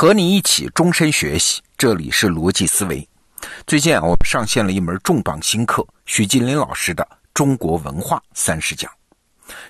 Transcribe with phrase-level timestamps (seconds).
[0.00, 3.06] 和你一起终身学习，这里是逻辑思维。
[3.66, 7.04] 最近啊，我们上线了一门重磅新课——许吉林老师的
[7.34, 8.90] 《中国文化三十讲》。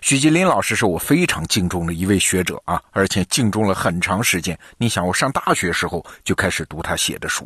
[0.01, 4.57] 许吉林老师是我非常敬重的一位学者啊，而且敬重了很长时间。
[4.79, 7.45] 你想，我上大学时候就开始读他写的书。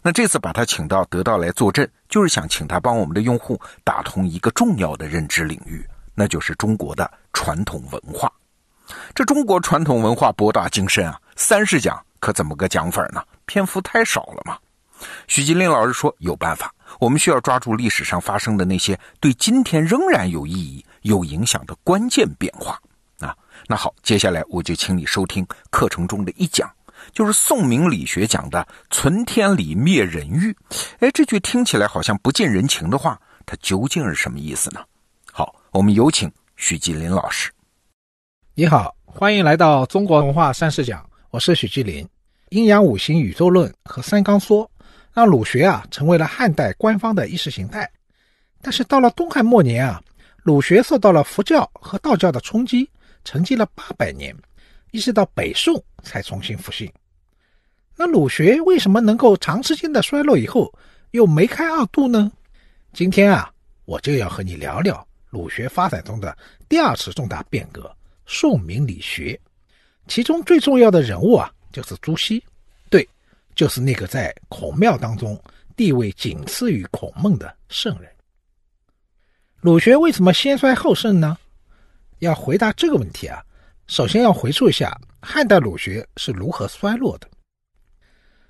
[0.00, 5.84] 那这次把他请到得到来坐镇，就是想请他帮我们的用户打通一个重要的认知领域，
[6.14, 8.32] 那就是中国的传统文化。
[9.16, 13.22] 这中国传统文化博大精深啊，三十讲可怎么个讲法呢？
[13.46, 14.58] 篇幅太少了嘛。
[15.26, 22.80] 许金林老师说有办法，我们需要抓住历史上发生的那些对今天仍然有意义、有影响的关键变化
[23.18, 23.36] 啊。
[23.66, 26.70] 那好，接下来我就请你收听课程中的一讲。
[27.12, 30.56] 就是宋明理学讲的“存天理，灭人欲”。
[31.00, 34.80] 哎，这句听起来好像不近人情的话，它究竟是什么意思呢？
[35.30, 37.50] 好，我们有请许吉林老师。
[38.54, 42.08] 你好，欢迎来到中国文化三十讲，我是许继林。
[42.50, 44.70] 阴阳五行、宇宙论和三纲说，
[45.12, 47.90] 让儒学啊成为了汉代官方的意识形态。
[48.62, 50.00] 但是到了东汉末年啊，
[50.44, 52.88] 儒学受到了佛教和道教的冲击，
[53.24, 54.32] 沉寂了八百年。
[54.92, 56.88] 一直到北宋才重新复兴。
[57.96, 60.72] 那儒学为什么能够长时间的衰落以后
[61.10, 62.30] 又梅开二度呢？
[62.92, 63.52] 今天啊，
[63.86, 66.38] 我就要和你聊聊儒学发展中的
[66.68, 67.92] 第二次重大变革——
[68.24, 69.36] 宋明理学。
[70.06, 72.42] 其中最重要的人物啊，就是朱熹。
[72.90, 73.08] 对，
[73.54, 75.40] 就是那个在孔庙当中
[75.76, 78.10] 地位仅次于孔孟的圣人。
[79.60, 81.38] 儒学为什么先衰后盛呢？
[82.18, 83.42] 要回答这个问题啊。
[83.86, 87.28] 首先要回溯一下汉代儒学是如何衰落的。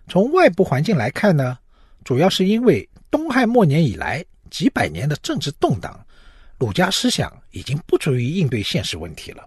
[0.09, 1.59] 从外部环境来看呢，
[2.05, 5.99] 主要是因为东汉末年以来几百年的政治动荡，
[6.59, 9.45] 儒家思想已经不足以应对现实问题了。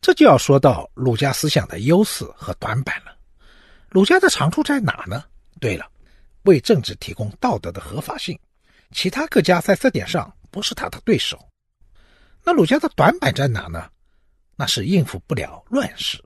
[0.00, 3.16] 这就要说到儒家思想的优势和短板了。
[3.88, 5.24] 儒家的长处在哪呢？
[5.60, 5.90] 对了，
[6.42, 8.38] 为政治提供道德的合法性，
[8.92, 11.38] 其他各家在这点上不是他的对手。
[12.44, 13.90] 那儒家的短板在哪呢？
[14.56, 16.22] 那是应付不了乱世，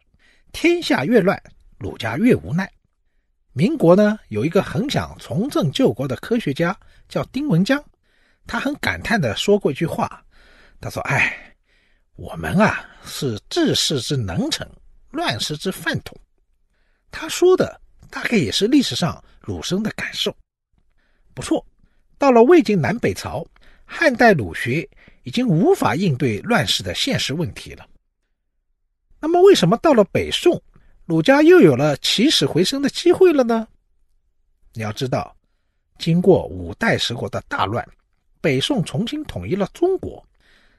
[0.52, 1.42] 天下越乱，
[1.78, 2.70] 儒家越无奈。
[3.52, 6.74] 民国呢，有一个很想重振救国的科学家
[7.08, 7.82] 叫丁文江，
[8.46, 10.24] 他很感叹的说过一句话，
[10.80, 11.51] 他说：“哎，
[12.16, 14.68] 我们啊是治世之能臣，
[15.10, 16.16] 乱世之饭桶。”
[17.10, 17.80] 他说的
[18.10, 20.34] 大概也是历史上儒生的感受。
[21.34, 21.64] 不错，
[22.18, 23.46] 到了魏晋南北朝，
[23.84, 24.88] 汉代儒学
[25.22, 27.86] 已经无法应对乱世的现实问题了。
[29.20, 30.62] 那么，为什么到了北宋，
[31.06, 33.66] 儒家又有了起死回生的机会了呢？
[34.74, 35.36] 你要知道，
[35.98, 37.86] 经过五代十国的大乱，
[38.40, 40.26] 北宋重新统一了中国，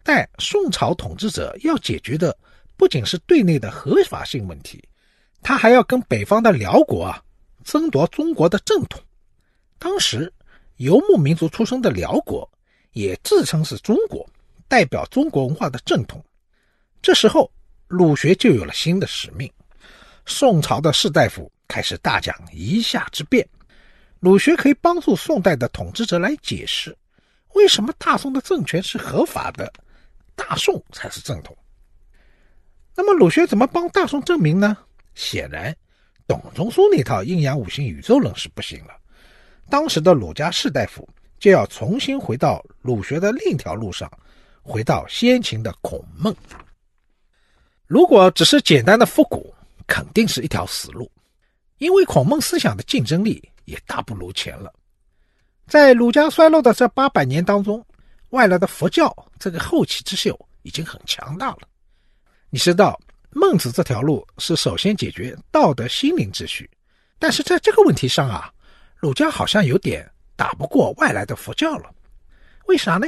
[0.03, 2.37] 但宋朝统治者要解决的
[2.77, 4.83] 不仅是对内的合法性问题，
[5.41, 7.23] 他还要跟北方的辽国啊
[7.63, 9.01] 争夺中国的正统。
[9.79, 10.31] 当时，
[10.77, 12.49] 游牧民族出生的辽国
[12.91, 14.29] 也自称是中国，
[14.67, 16.23] 代表中国文化的正统。
[17.01, 17.51] 这时候。
[17.89, 19.47] 儒学就有了新的使命。
[20.25, 23.47] 宋朝的士大夫开始大讲一夏之变，
[24.19, 26.97] 儒学可以帮助宋代的统治者来解释，
[27.53, 29.71] 为什么大宋的政权是合法的，
[30.35, 31.55] 大宋才是正统。
[32.95, 34.77] 那么，儒学怎么帮大宋证明呢？
[35.15, 35.75] 显然，
[36.27, 38.93] 董仲舒那套阴阳五行宇宙论是不行了。
[39.69, 41.07] 当时的儒家士大夫
[41.39, 44.11] 就要重新回到儒学的另一条路上，
[44.61, 46.35] 回到先秦的孔孟。
[47.87, 49.53] 如果只是简单的复古，
[49.87, 51.11] 肯定是一条死路，
[51.77, 54.71] 因为孔孟思想的竞争力也大不如前了。
[55.67, 57.85] 在儒家衰落的这八百年当中，
[58.33, 61.59] 外来的佛教这个后起之秀已经很强大了。
[62.49, 62.99] 你知道，
[63.29, 66.67] 孟子这条路是首先解决道德心灵秩序，
[67.19, 68.51] 但是在这个问题上啊，
[68.95, 71.93] 儒家好像有点打不过外来的佛教了。
[72.65, 73.05] 为啥呢？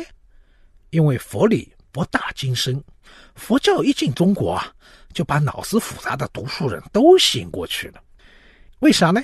[0.91, 2.81] 因为佛理博大精深。
[3.33, 4.71] 佛教一进中国啊，
[5.11, 8.01] 就把脑子复杂的读书人都吸引过去了。
[8.79, 9.23] 为啥呢？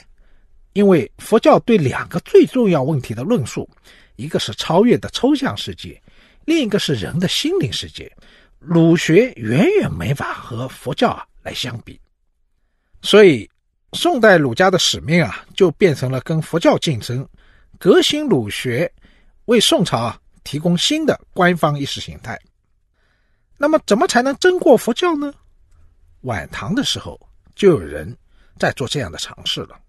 [0.73, 3.69] 因为佛教对两个最重要问题的论述，
[4.15, 6.01] 一个是超越的抽象世界，
[6.45, 8.11] 另一个是人的心灵世界。
[8.59, 11.99] 儒学远远没法和佛教啊来相比。
[13.01, 13.49] 所以，
[13.93, 17.27] 宋代儒家的使命啊，就变成了跟佛教竞争，
[17.79, 18.91] 革新儒学，
[19.45, 22.39] 为宋朝啊提供新的官方意识形态。
[23.57, 25.33] 那么，怎么才能争过佛教呢？
[26.21, 27.19] 晚唐的时候
[27.55, 28.15] 就有人
[28.59, 29.79] 在做这样的尝试了。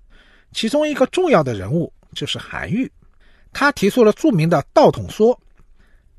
[0.52, 2.90] 其中一个重要的人物就是韩愈，
[3.52, 5.38] 他提出了著名的道统说。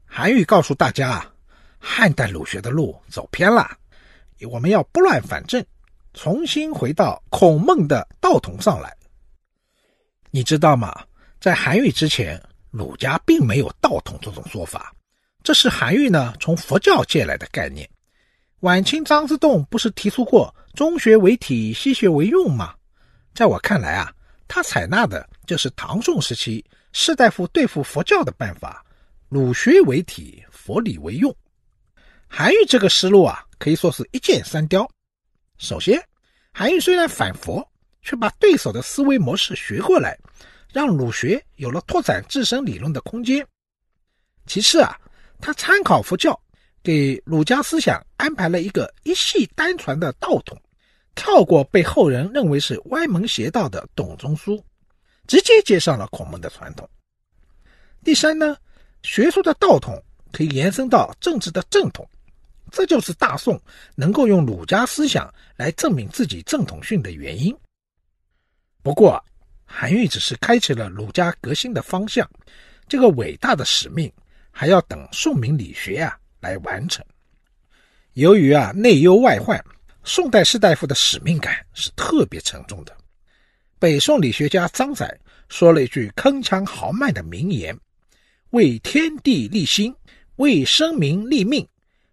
[0.05, 1.33] 韩愈告诉大家啊，
[1.79, 3.77] 汉代儒学的路走偏了，
[4.49, 5.65] 我们要拨乱反正，
[6.13, 8.95] 重新回到孔孟的道统上来。
[10.29, 10.93] 你知道吗？
[11.39, 14.93] 在韩愈之前，儒家并没有道统这种说法，
[15.41, 17.89] 这是韩愈呢从佛教借来的概念。
[18.59, 22.75] 晚清张之洞不是提出过“中学为体，西学为用”吗？
[23.33, 24.13] 在我看来啊，
[24.53, 28.85] 他采纳的就是唐宋时期士大夫对付佛教的办法
[29.27, 31.35] ，“儒学为体，佛理为用”。
[32.29, 34.87] 韩愈这个思路啊，可以说是一箭三雕。
[35.57, 35.99] 首先，
[36.51, 37.67] 韩愈虽然反佛。
[38.03, 40.19] 却把对手的思维模式学过来，
[40.73, 43.47] 让儒学有了拓展自身理论的空间。
[44.45, 44.99] 其次啊，
[45.39, 46.37] 他参考佛教，
[46.83, 50.61] 给儒家思想安排了一个一系单传的道统，
[51.15, 54.63] 跳过被后人认为是歪门邪道的董仲舒，
[55.27, 56.89] 直接接上了孔孟的传统。
[58.03, 58.57] 第三呢，
[59.03, 60.01] 学术的道统
[60.31, 62.07] 可以延伸到政治的正统，
[62.71, 63.59] 这就是大宋
[63.95, 67.55] 能够用儒家思想来证明自己正统性的原因。
[68.81, 69.23] 不过，
[69.65, 72.29] 韩愈只是开启了儒家革新的方向，
[72.87, 74.11] 这个伟大的使命
[74.51, 77.05] 还要等宋明理学啊来完成。
[78.13, 79.63] 由于啊内忧外患，
[80.03, 82.95] 宋代士大夫的使命感是特别沉重的。
[83.79, 85.17] 北宋理学家张载
[85.49, 87.77] 说了一句铿锵豪迈的名言
[88.51, 89.93] ：“为天地立心，
[90.35, 91.67] 为生民立命，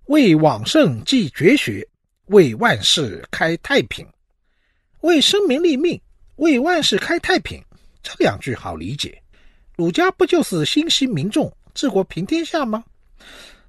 [0.06, 1.86] 为往圣继绝学，
[2.26, 4.06] 为万世开太平。”
[5.02, 6.00] 为生民立命。
[6.36, 7.62] 为万世开太平，
[8.02, 9.22] 这两句好理解。
[9.76, 12.82] 儒家不就是心系民众、治国平天下吗？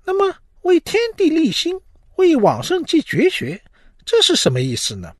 [0.05, 1.77] 那么为天地立心、
[2.15, 3.61] 为往圣继绝学，
[4.05, 5.13] 这是什么意思呢？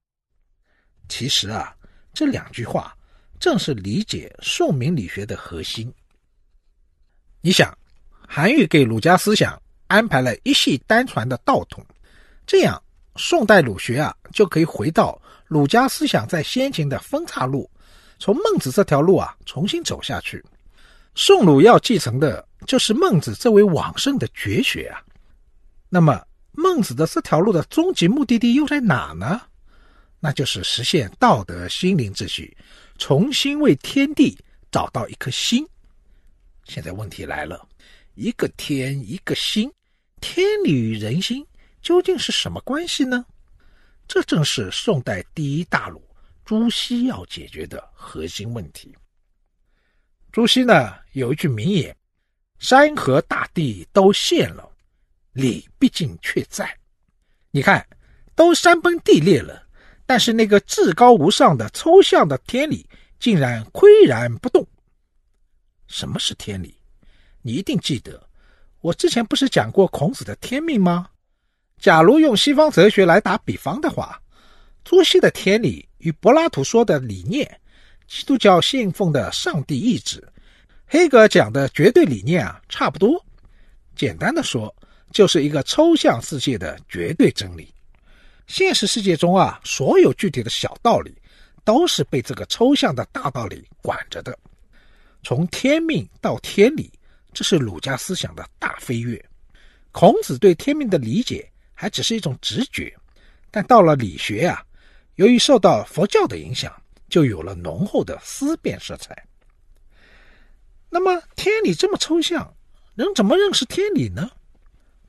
[1.07, 1.75] 其实啊，
[2.13, 2.95] 这两句话
[3.39, 5.93] 正是理解宋明理学的核心。
[7.41, 7.77] 你想，
[8.27, 11.85] 韩愈给儒家思想安排了一系单传的道统，
[12.45, 12.81] 这样
[13.15, 15.21] 宋代儒学啊就可以回到。
[15.47, 17.69] 儒家思想在先秦的分岔路，
[18.19, 20.41] 从孟子这条路啊重新走下去。
[21.13, 25.03] 宋儒要继承的就是孟子这位往圣的绝学啊。
[25.89, 29.41] 那么孟子的这条路的终极目的地又在哪呢？
[30.19, 32.55] 那就是实现道德心灵秩序，
[32.97, 34.37] 重新为天地
[34.71, 35.67] 找到一颗心。
[36.65, 37.67] 现在问题来了，
[38.15, 39.71] 一个天，一个心，
[40.19, 41.45] 天理与人心
[41.81, 43.25] 究竟是什么关系呢？
[44.07, 46.01] 这正是宋代第一大儒
[46.45, 48.95] 朱熹要解决的核心问题。
[50.31, 51.95] 朱熹呢有一句名言
[52.59, 54.70] ：“山河大地都陷了，
[55.33, 56.69] 理毕竟却在。”
[57.51, 57.85] 你看，
[58.35, 59.67] 都山崩地裂了，
[60.05, 62.87] 但是那个至高无上的抽象的天理
[63.19, 64.65] 竟然岿然不动。
[65.87, 66.75] 什么是天理？
[67.41, 68.25] 你一定记得，
[68.79, 71.09] 我之前不是讲过孔子的天命吗？
[71.77, 74.21] 假如用西方哲学来打比方的话，
[74.83, 77.59] 朱熹的天理与柏拉图说的理念、
[78.07, 80.25] 基督教信奉的上帝意志、
[80.85, 83.23] 黑格尔讲的绝对理念啊，差不多。
[83.95, 84.73] 简单的说，
[85.13, 87.73] 就是一个抽象世界的绝对真理。
[88.47, 91.15] 现实世界中啊，所有具体的小道理，
[91.63, 94.37] 都是被这个抽象的大道理管着的。
[95.23, 96.91] 从天命到天理，
[97.33, 99.23] 这是儒家思想的大飞跃。
[99.91, 101.47] 孔子对天命的理解。
[101.73, 102.95] 还只是一种直觉，
[103.49, 104.63] 但到了理学啊，
[105.15, 106.71] 由于受到佛教的影响，
[107.09, 109.25] 就有了浓厚的思辨色彩。
[110.91, 112.53] 那么天理这么抽象，
[112.93, 114.29] 人怎么认识天理呢？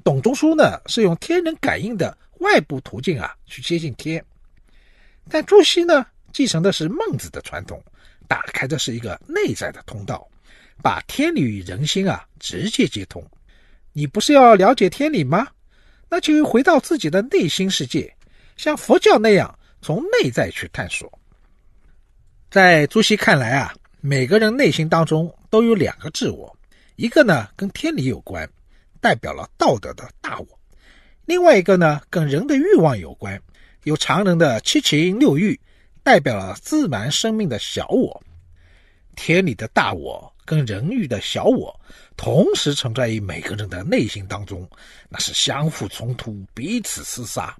[0.05, 4.25] 董仲舒呢是用天人感应的外部途径啊去接近天，
[5.29, 7.83] 但朱熹呢继承的是孟子的传统，
[8.27, 10.27] 打开的是一个内在的通道，
[10.83, 13.25] 把天理与人心啊直接接通。
[13.93, 15.47] 你不是要了解天理吗？
[16.09, 18.15] 那就回到自己的内心世界，
[18.57, 21.11] 像佛教那样从内在去探索。
[22.51, 26.55] 在朱熹看来啊，每个人内心当中都有两个自我，
[26.97, 28.49] 一个呢跟天理有关，
[29.03, 30.47] 代表了道德的大我；
[31.27, 33.39] 另外一个呢跟人的欲望有关，
[33.83, 35.61] 有常人的七情六欲，
[36.03, 38.23] 代表了自然生命的小我。
[39.15, 40.33] 天理的大我。
[40.45, 41.81] 跟人欲的小我
[42.17, 44.69] 同时存在于每个人的内心当中，
[45.09, 47.57] 那是相互冲突、彼此厮杀，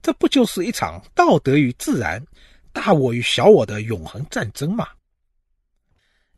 [0.00, 2.24] 这不就是一场道德与自然、
[2.72, 4.86] 大我与小我的永恒战争吗？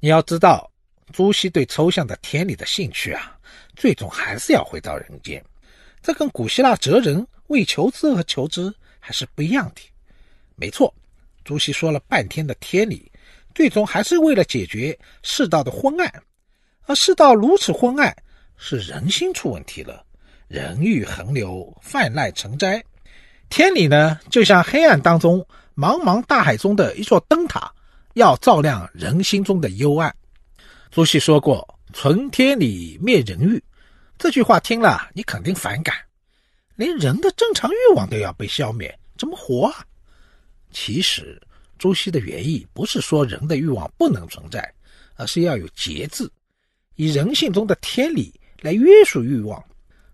[0.00, 0.72] 你要知道，
[1.12, 3.38] 朱熹对抽象的天理的兴趣啊，
[3.76, 5.44] 最终还是要回到人间，
[6.02, 9.80] 这跟古希腊哲人为求知而求知还是不一样的。
[10.56, 10.92] 没错，
[11.44, 13.10] 朱熹说了半天的天理。
[13.54, 16.12] 最终还是为了解决世道的昏暗，
[16.86, 18.12] 而世道如此昏暗，
[18.56, 20.04] 是人心出问题了，
[20.48, 22.82] 人欲横流，泛滥成灾。
[23.48, 25.38] 天理呢，就像黑暗当中
[25.76, 27.72] 茫茫大海中的一座灯塔，
[28.14, 30.12] 要照亮人心中的幽暗。
[30.94, 33.60] 朱熹说过：“存天理，灭人欲。”
[34.16, 35.92] 这句话听了你肯定反感，
[36.76, 39.84] 连人的正常欲望都要被消灭，怎么活啊？
[40.70, 41.42] 其实，
[41.80, 44.72] 朱熹的原意不是说人的欲望不能存在，
[45.16, 46.30] 而是要有节制，
[46.94, 49.60] 以人性中的天理来约束欲望。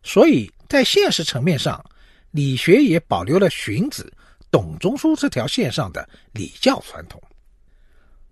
[0.03, 1.85] 所以在现实层面上，
[2.31, 4.11] 理学也保留了荀子、
[4.51, 7.23] 董仲舒这条线上的礼教传统。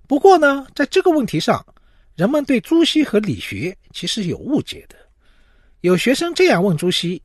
[0.07, 1.63] 不过呢，在这个问题上，
[2.19, 4.97] 人们对朱熹和理学其实有误解的。
[5.83, 7.23] 有学生这样问朱熹：“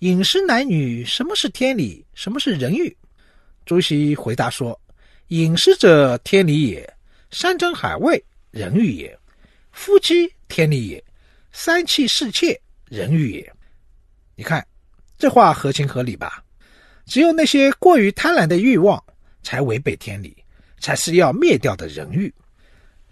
[0.00, 2.04] 饮食男女，什么是天理？
[2.12, 2.96] 什么是人欲？”
[3.64, 4.76] 朱熹回答说
[5.28, 6.82] ：“饮食者，天理也；
[7.30, 8.20] 山珍海味，
[8.50, 9.16] 人欲也；
[9.70, 11.00] 夫妻，天理也；
[11.52, 13.52] 三妻四妾，人欲也。”
[14.34, 14.66] 你看，
[15.18, 16.42] 这话合情合理吧？
[17.06, 19.00] 只有那些过于贪婪的欲望，
[19.44, 20.36] 才违背天理，
[20.80, 22.34] 才是要灭掉的人欲。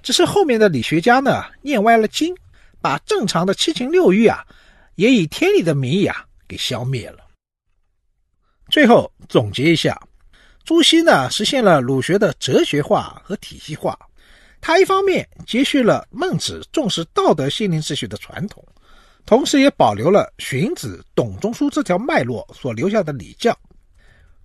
[0.03, 2.35] 只是后面的理学家呢，念歪了经，
[2.81, 4.45] 把正常的七情六欲啊，
[4.95, 7.19] 也以天理的名义啊，给消灭了。
[8.71, 10.01] 最后总结一下，
[10.65, 13.99] 朱熹呢，实现了儒学的哲学化和体系化。
[14.61, 18.63] 他一方面接续了孟子重视道德心灵秩序的传统，
[19.25, 23.59] 同时也保留了荀子、董仲舒这条脉络所留下的礼教。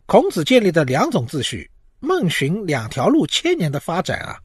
[0.06, 1.70] 孔子建立的两种秩序，
[2.06, 4.38] 孟荀两条路千年的发展啊。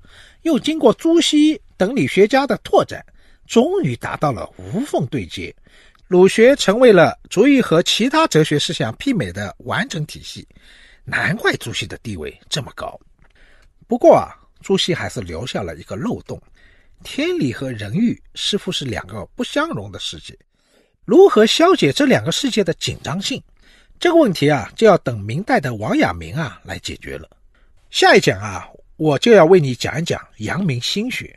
[0.43, 3.05] 又经过朱熹等理学家的拓展，
[3.47, 5.55] 终于达到了无缝对接，
[6.07, 10.49] 儒学成为了足以和其他哲学思想媲美的完整体系。
[11.05, 12.99] 难怪朱熹的地位这么高。
[13.87, 16.40] 不过啊，朱熹还是留下了一个漏洞：
[17.02, 20.37] 天理和人欲似乎是两个不相容的世界。
[21.05, 23.43] 如何消解这两个世界的紧张性？
[23.99, 27.29] 这个问题啊，就要等明代的王阳明啊来解决了。
[27.91, 28.67] 下一讲啊。
[28.97, 31.35] 我就要为你讲一讲阳明心学。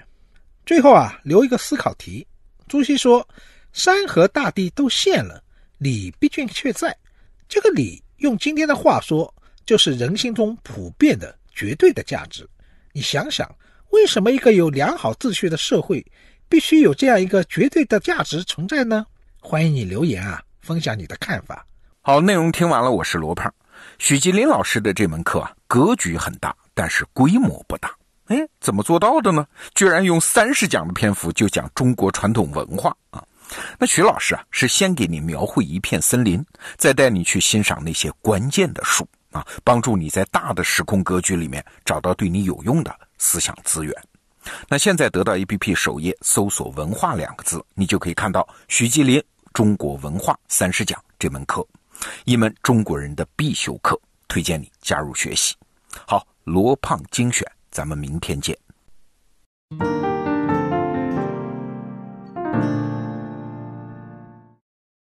[0.65, 2.27] 最后啊，留一个思考题。
[2.67, 3.25] 朱熹说
[3.71, 5.41] ：“山河大地都现了，
[5.77, 6.93] 理毕竟却在。”
[7.47, 9.33] 这个理，用今天的话说，
[9.65, 12.45] 就是人心中普遍的绝对的价值。
[12.91, 13.49] 你想想，
[13.91, 16.05] 为什么一个有良好秩序的社会，
[16.49, 19.05] 必须有这样一个绝对的价值存在呢？
[19.39, 21.65] 欢迎你留言啊，分享你的看法。
[22.01, 23.53] 好，内容听完了，我是罗胖。
[23.99, 26.55] 许吉林老师的这门课啊，格局很大。
[26.75, 29.45] 但是规模不大，哎，怎么做到的呢？
[29.75, 33.23] 居然用三十讲的篇幅就讲中国传统文化啊！
[33.77, 36.43] 那徐老师啊，是先给你描绘一片森林，
[36.75, 43.93] 再带你去欣赏那些关键的树啊，帮助你在大的时空格局里面找到对你有用的思想资源。
[44.67, 49.19] 那现在得到 APP 首页搜索“文化”两个字，你就可以看到许吉林
[49.53, 51.63] 《中国文化三十讲》这门课，
[52.25, 55.55] 一门中国人的必修课推荐你加入学习。
[56.07, 58.57] 好罗胖精选咱们明天见。